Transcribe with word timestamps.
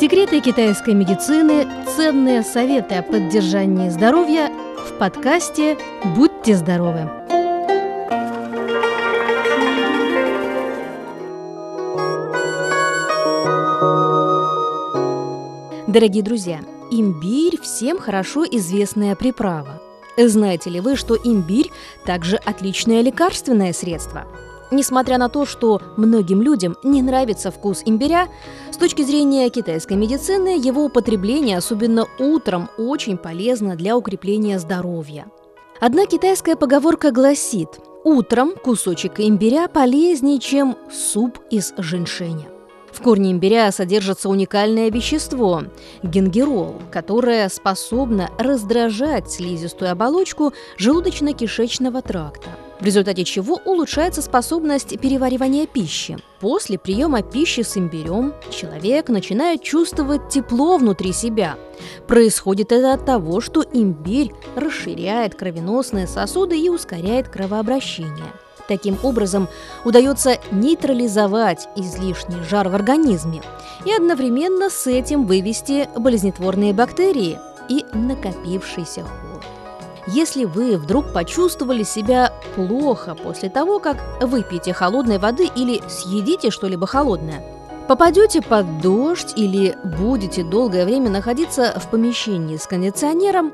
Секреты 0.00 0.40
китайской 0.40 0.94
медицины, 0.94 1.68
ценные 1.94 2.42
советы 2.42 2.94
о 2.94 3.02
поддержании 3.02 3.90
здоровья 3.90 4.50
в 4.88 4.98
подкасте 4.98 5.76
«Будьте 6.16 6.56
здоровы». 6.56 7.00
Дорогие 15.86 16.22
друзья, 16.22 16.60
имбирь 16.90 17.60
всем 17.60 17.98
хорошо 17.98 18.46
известная 18.46 19.14
приправа. 19.14 19.82
Знаете 20.16 20.70
ли 20.70 20.80
вы, 20.80 20.96
что 20.96 21.14
имбирь 21.14 21.70
также 22.06 22.36
отличное 22.36 23.02
лекарственное 23.02 23.74
средство– 23.74 24.26
Несмотря 24.70 25.18
на 25.18 25.28
то, 25.28 25.46
что 25.46 25.80
многим 25.96 26.42
людям 26.42 26.76
не 26.84 27.02
нравится 27.02 27.50
вкус 27.50 27.82
имбиря, 27.84 28.28
с 28.70 28.76
точки 28.76 29.02
зрения 29.02 29.50
китайской 29.50 29.94
медицины 29.94 30.56
его 30.56 30.84
употребление, 30.84 31.58
особенно 31.58 32.06
утром, 32.18 32.70
очень 32.78 33.16
полезно 33.16 33.74
для 33.74 33.96
укрепления 33.96 34.58
здоровья. 34.58 35.26
Одна 35.80 36.06
китайская 36.06 36.56
поговорка 36.56 37.10
гласит 37.10 37.80
«Утром 38.04 38.52
кусочек 38.54 39.18
имбиря 39.18 39.66
полезнее, 39.66 40.38
чем 40.38 40.76
суп 40.92 41.38
из 41.50 41.74
женьшеня». 41.76 42.46
В 42.92 43.02
корне 43.02 43.32
имбиря 43.32 43.70
содержится 43.72 44.28
уникальное 44.28 44.90
вещество– 44.90 45.62
генгерол, 46.02 46.76
которое 46.92 47.48
способно 47.48 48.30
раздражать 48.38 49.30
слизистую 49.30 49.92
оболочку 49.92 50.52
желудочно-кишечного 50.78 52.02
тракта– 52.02 52.50
в 52.80 52.84
результате 52.84 53.24
чего 53.24 53.60
улучшается 53.64 54.22
способность 54.22 54.98
переваривания 54.98 55.66
пищи. 55.66 56.18
После 56.40 56.78
приема 56.78 57.22
пищи 57.22 57.60
с 57.60 57.76
имбирем 57.76 58.34
человек 58.50 59.08
начинает 59.08 59.62
чувствовать 59.62 60.28
тепло 60.30 60.78
внутри 60.78 61.12
себя. 61.12 61.56
Происходит 62.06 62.72
это 62.72 62.94
от 62.94 63.04
того, 63.04 63.40
что 63.40 63.62
имбирь 63.62 64.32
расширяет 64.56 65.34
кровеносные 65.34 66.06
сосуды 66.06 66.58
и 66.58 66.68
ускоряет 66.68 67.28
кровообращение. 67.28 68.32
Таким 68.68 68.96
образом, 69.02 69.48
удается 69.84 70.38
нейтрализовать 70.52 71.68
излишний 71.74 72.40
жар 72.48 72.68
в 72.68 72.74
организме 72.74 73.42
и 73.84 73.92
одновременно 73.92 74.70
с 74.70 74.86
этим 74.86 75.26
вывести 75.26 75.88
болезнетворные 75.98 76.72
бактерии 76.72 77.36
и 77.68 77.84
накопившийся 77.92 79.02
холод. 79.02 79.29
Если 80.12 80.44
вы 80.44 80.76
вдруг 80.76 81.12
почувствовали 81.12 81.84
себя 81.84 82.32
плохо 82.56 83.14
после 83.14 83.48
того, 83.48 83.78
как 83.78 83.96
выпьете 84.20 84.72
холодной 84.72 85.18
воды 85.18 85.48
или 85.54 85.80
съедите 85.88 86.50
что-либо 86.50 86.86
холодное, 86.86 87.44
попадете 87.86 88.42
под 88.42 88.80
дождь 88.80 89.32
или 89.36 89.76
будете 89.98 90.42
долгое 90.42 90.84
время 90.84 91.10
находиться 91.10 91.78
в 91.78 91.88
помещении 91.90 92.56
с 92.56 92.66
кондиционером, 92.66 93.52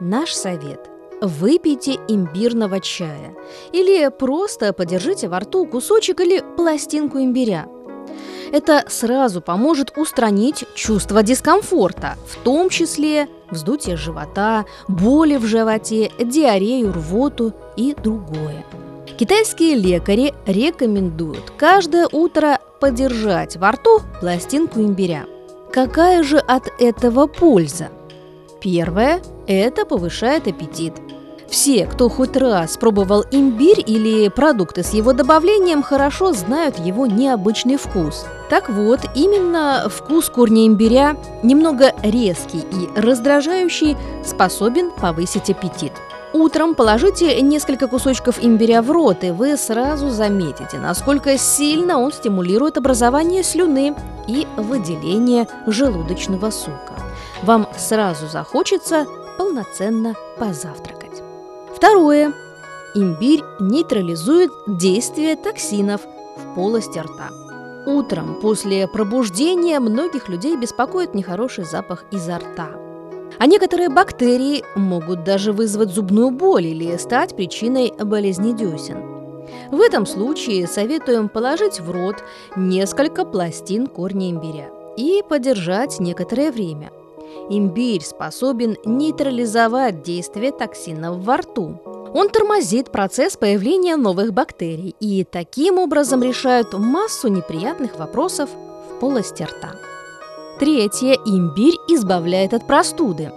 наш 0.00 0.32
совет– 0.32 0.90
выпейте 1.20 2.00
имбирного 2.08 2.80
чая 2.80 3.36
или 3.70 4.08
просто 4.08 4.72
подержите 4.72 5.28
во 5.28 5.38
рту 5.38 5.66
кусочек 5.66 6.20
или 6.20 6.42
пластинку 6.56 7.18
имбиря– 7.18 7.66
это 8.52 8.84
сразу 8.88 9.40
поможет 9.40 9.96
устранить 9.96 10.66
чувство 10.74 11.22
дискомфорта, 11.22 12.16
в 12.28 12.36
том 12.44 12.68
числе 12.68 13.28
вздутие 13.52 13.96
живота, 13.96 14.64
боли 14.88 15.36
в 15.36 15.46
животе, 15.46 16.10
диарею, 16.18 16.92
рвоту 16.92 17.52
и 17.76 17.94
другое. 17.94 18.64
Китайские 19.16 19.76
лекари 19.76 20.34
рекомендуют 20.46 21.52
каждое 21.56 22.08
утро 22.10 22.58
подержать 22.80 23.56
во 23.56 23.70
рту 23.70 24.00
пластинку 24.20 24.80
имбиря. 24.80 25.26
Какая 25.72 26.22
же 26.24 26.38
от 26.38 26.68
этого 26.80 27.26
польза? 27.26 27.90
Первое– 28.60 29.22
это 29.46 29.86
повышает 29.86 30.48
аппетит– 30.48 30.94
все, 31.52 31.84
кто 31.84 32.08
хоть 32.08 32.34
раз 32.34 32.78
пробовал 32.78 33.26
имбирь 33.30 33.84
или 33.86 34.28
продукты 34.30 34.82
с 34.82 34.94
его 34.94 35.12
добавлением, 35.12 35.82
хорошо 35.82 36.32
знают 36.32 36.78
его 36.78 37.04
необычный 37.04 37.76
вкус. 37.76 38.24
Так 38.52 38.68
вот, 38.68 39.00
именно 39.14 39.88
вкус 39.88 40.28
корня 40.28 40.66
имбиря, 40.66 41.16
немного 41.42 41.94
резкий 42.02 42.58
и 42.58 43.00
раздражающий, 43.00 43.96
способен 44.22 44.90
повысить 44.90 45.48
аппетит. 45.48 45.92
Утром 46.34 46.74
положите 46.74 47.40
несколько 47.40 47.88
кусочков 47.88 48.44
имбиря 48.44 48.82
в 48.82 48.90
рот, 48.90 49.24
и 49.24 49.30
вы 49.30 49.56
сразу 49.56 50.10
заметите, 50.10 50.76
насколько 50.76 51.38
сильно 51.38 51.98
он 51.98 52.12
стимулирует 52.12 52.76
образование 52.76 53.42
слюны 53.42 53.96
и 54.28 54.46
выделение 54.58 55.48
желудочного 55.66 56.50
сока. 56.50 56.92
Вам 57.44 57.66
сразу 57.78 58.28
захочется 58.28 59.06
полноценно 59.38 60.14
позавтракать. 60.38 61.22
Второе. 61.74 62.34
Имбирь 62.94 63.44
нейтрализует 63.60 64.50
действие 64.66 65.36
токсинов 65.36 66.02
в 66.36 66.54
полости 66.54 66.98
рта. 66.98 67.30
Утром 67.86 68.38
после 68.40 68.86
пробуждения 68.86 69.80
многих 69.80 70.28
людей 70.28 70.56
беспокоит 70.56 71.14
нехороший 71.14 71.64
запах 71.64 72.04
изо 72.10 72.38
рта. 72.38 72.68
А 73.38 73.46
некоторые 73.46 73.88
бактерии 73.88 74.64
могут 74.76 75.24
даже 75.24 75.52
вызвать 75.52 75.90
зубную 75.90 76.30
боль 76.30 76.66
или 76.66 76.96
стать 76.96 77.34
причиной 77.34 77.92
болезни 77.98 78.52
десен. 78.52 79.02
В 79.70 79.80
этом 79.80 80.06
случае 80.06 80.66
советуем 80.66 81.28
положить 81.28 81.80
в 81.80 81.90
рот 81.90 82.22
несколько 82.56 83.24
пластин 83.24 83.86
корня 83.86 84.30
имбиря 84.30 84.70
и 84.96 85.22
подержать 85.28 85.98
некоторое 85.98 86.52
время– 86.52 86.90
Имбирь 87.48 88.02
способен 88.02 88.76
нейтрализовать 88.84 90.02
действие 90.02 90.52
токсинов 90.52 91.24
во 91.24 91.38
рту. 91.38 91.78
Он 92.14 92.28
тормозит 92.28 92.90
процесс 92.90 93.36
появления 93.36 93.96
новых 93.96 94.34
бактерий 94.34 94.94
и 95.00 95.24
таким 95.24 95.78
образом 95.78 96.22
решает 96.22 96.72
массу 96.74 97.28
неприятных 97.28 97.98
вопросов 97.98 98.50
в 98.50 98.98
полости 99.00 99.42
рта. 99.42 99.74
Третье. 100.58 101.18
Имбирь 101.24 101.78
избавляет 101.88 102.52
от 102.52 102.66
простуды. 102.66 103.32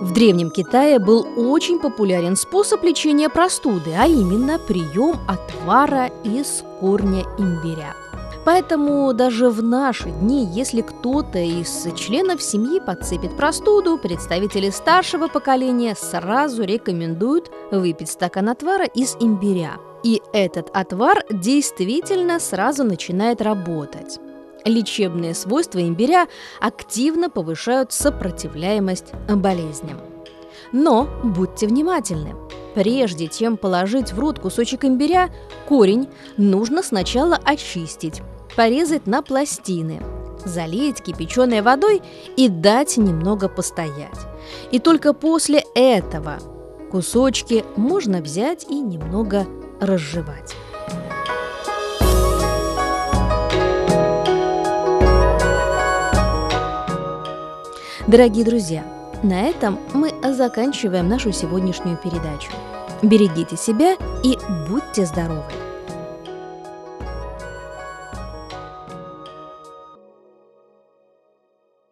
В 0.00 0.12
Древнем 0.12 0.50
Китае 0.50 0.98
был 0.98 1.26
очень 1.36 1.78
популярен 1.80 2.36
способ 2.36 2.82
лечения 2.82 3.28
простуды, 3.28 3.92
а 3.98 4.06
именно 4.06 4.58
прием 4.58 5.16
отвара 5.28 6.10
из 6.24 6.62
корня 6.80 7.24
имбиря. 7.36 7.94
Поэтому 8.44 9.12
даже 9.12 9.50
в 9.50 9.62
наши 9.62 10.10
дни, 10.10 10.48
если 10.52 10.80
кто-то 10.80 11.38
из 11.38 11.86
членов 11.94 12.42
семьи 12.42 12.80
подцепит 12.80 13.36
простуду, 13.36 13.98
представители 13.98 14.70
старшего 14.70 15.28
поколения 15.28 15.94
сразу 15.94 16.64
рекомендуют 16.64 17.50
выпить 17.70 18.08
стакан 18.08 18.48
отвара 18.48 18.86
из 18.86 19.16
имбиря. 19.20 19.76
И 20.02 20.22
этот 20.32 20.70
отвар 20.72 21.24
действительно 21.30 22.40
сразу 22.40 22.84
начинает 22.84 23.42
работать. 23.42 24.18
Лечебные 24.64 25.34
свойства 25.34 25.80
имбиря 25.80 26.26
активно 26.60 27.30
повышают 27.30 27.92
сопротивляемость 27.92 29.12
болезням. 29.28 30.00
Но 30.72 31.08
будьте 31.22 31.66
внимательны. 31.66 32.34
Прежде 32.78 33.26
чем 33.26 33.56
положить 33.56 34.12
в 34.12 34.20
рот 34.20 34.38
кусочек 34.38 34.84
имбиря, 34.84 35.30
корень 35.68 36.08
нужно 36.36 36.84
сначала 36.84 37.36
очистить 37.44 38.22
порезать 38.54 39.08
на 39.08 39.20
пластины, 39.20 40.00
залить 40.44 41.02
кипяченой 41.02 41.60
водой 41.62 42.00
и 42.36 42.48
дать 42.48 42.96
немного 42.96 43.48
постоять. 43.48 44.20
И 44.70 44.78
только 44.78 45.12
после 45.12 45.64
этого 45.74 46.38
кусочки 46.92 47.64
можно 47.74 48.20
взять 48.20 48.62
и 48.70 48.78
немного 48.78 49.44
разжевать. 49.80 50.54
Дорогие 58.06 58.44
друзья, 58.44 58.84
на 59.24 59.48
этом 59.48 59.80
мы 59.94 60.12
заканчиваем 60.32 61.08
нашу 61.08 61.32
сегодняшнюю 61.32 61.96
передачу. 61.96 62.52
Берегите 63.02 63.56
себя 63.56 63.96
и 64.24 64.38
будьте 64.68 65.06
здоровы! 65.06 65.67